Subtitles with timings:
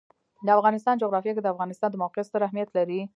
[0.45, 3.01] د افغانستان جغرافیه کې د افغانستان د موقعیت ستر اهمیت لري.